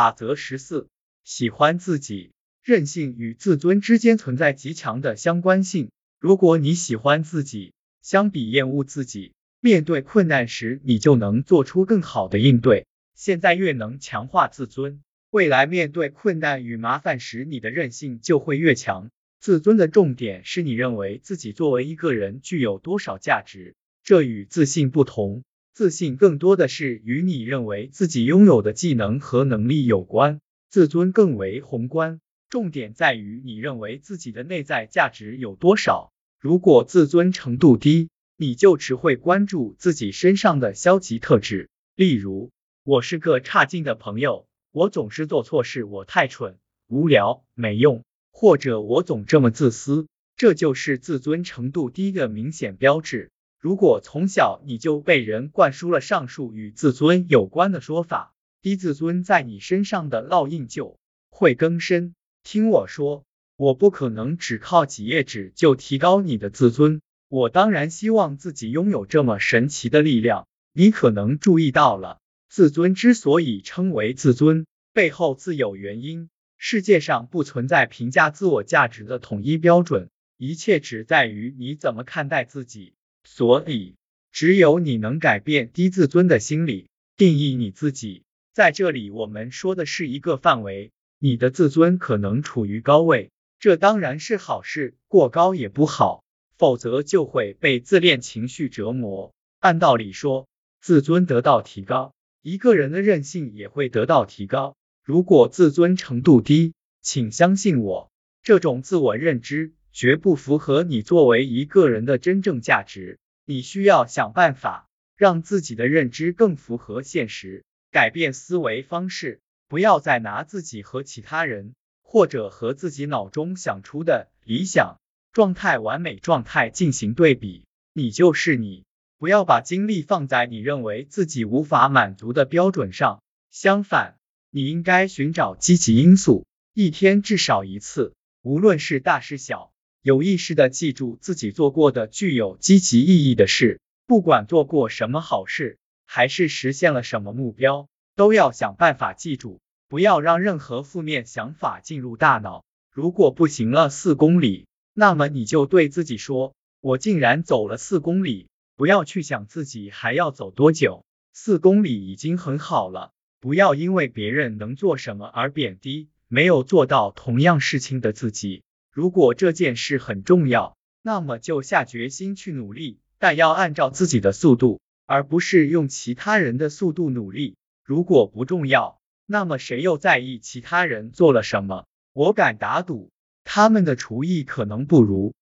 [0.00, 0.88] 法则十四，
[1.24, 2.30] 喜欢自己。
[2.62, 5.90] 韧性与自尊之间存在极强的相关性。
[6.18, 12.86] 如果你喜欢自己，相比厌恶自己，面对困难时你就能做出更好的应对。
[13.14, 19.10] 现在越能强化自尊，未来面对困难与麻烦时，你的韧性就会越强。
[19.38, 25.44] 自尊的重点是你认为自己作为一个人具有多少价值，这与自信不同。
[25.72, 32.20] 自信更多的是与你认为自己拥有的技能和能力有关，自尊更为宏观。
[32.48, 36.12] 重点在于你认为自己的内在价值有多少。
[36.40, 42.50] 如果自尊程度低，你就只会关注自己身上的消极特质，例如
[42.82, 53.30] 我是个差劲的朋友，我总是做错事，我太蠢、无聊、没用，或者我总这么自私，这就是自尊程度低的明显标志。
[53.60, 62.14] 如果从小你就被人灌输了上述与自尊有关的说法，低自尊在你身上的烙印就会更深。
[62.42, 67.02] 听我说，我不可能只靠几页纸就提高你的自尊。
[67.28, 70.48] 我当然希望自己拥有这么神奇的力量。
[70.72, 72.18] 你可能注意到了，
[72.48, 76.30] 自尊之所以称为自尊，背后自有原因。
[76.56, 82.94] 世界上不存在评价自我价值的统一标准，一切只在于你怎么看待自己。
[83.24, 83.94] 所以，
[84.32, 88.22] 只有你能改变低自尊的心理，定义你自己。
[88.52, 90.90] 在这里，我们说的是一个范围。
[91.18, 96.24] 你的自尊可能处于高位，这当然是好事，过高也不好，
[96.56, 99.34] 否则就会被自恋情绪折磨。
[99.58, 100.48] 按道理说，
[100.80, 104.76] 自尊得到提高，一个人的韧性也会得到提高。
[105.04, 108.10] 如果自尊程度低，请相信我，
[108.42, 113.18] 这种自我认知绝不符合你作为一个人的真正价值。
[113.44, 119.40] 你需要想办法让自己的认知更符合现实，改变思维方式。
[119.68, 124.98] 不要再拿自己和其他人，或者和自己脑中想出的理想
[125.32, 127.66] 状态、完美状态进行对比。
[127.92, 128.84] 你就是你，
[129.18, 133.22] 不要把精力放在你认为自己无法满足的标准上。
[133.50, 134.16] 相反，
[134.50, 139.69] 你应该寻找积极因素，一天至少一次，无论是大是小，
[140.02, 143.80] 有意识的记住自己做过的具有积极意义的事。
[144.06, 147.88] 不管做过什么好事，还是实现了什么目标。
[148.16, 152.64] 都要想办法记住，不要让任何负面想法进入大脑。
[152.92, 163.12] 如果步行了四公里，那么你就对自己说：“我竟然走了四公里。”不要去想自己还要走多久，四公里已经很好了。
[163.38, 168.62] 不要因为别人能做什么而贬低没有做到同样事情的自己。
[168.92, 177.56] 如果这件事很重要，那么就下决心去努力，但要按照自己的速度，而不是用其他人的速度努力。
[177.84, 181.86] 如果不重要，那么谁又在意其他人做了什么？
[182.12, 183.10] 我敢打赌，
[183.44, 185.34] 他们的厨艺可能不如，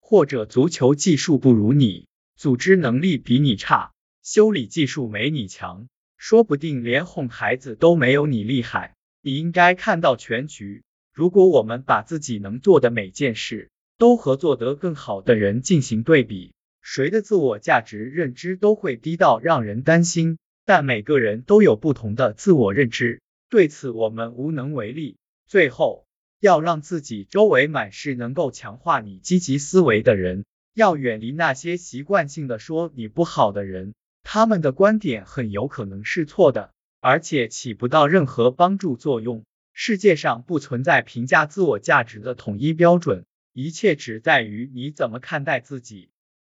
[0.00, 3.92] 或者足球技术不如你，组织能力比你差，
[4.24, 8.94] 修理技术没你强，说不定连哄孩子都没有你厉害。
[9.22, 10.82] 你应该看到全局。
[11.16, 20.36] 如果我们把自己能做的每件事都和做得更好的人进行对比，谁的自我价值认知都会低到让人担心。
[20.66, 25.16] 但每个人都有不同的自我认知，对此我们无能为力。
[25.46, 26.04] 最后，
[26.38, 30.44] 要让自己周围满是能够强化你积极思维的人，
[30.74, 39.44] 要远离那些习惯性的说你不好的人，他们的观点很有可能是错的，而且起不到任何帮助作用。
[39.78, 46.08] 世界上不存在评价自我价值的统一标准，一切只在于你怎么看待自己。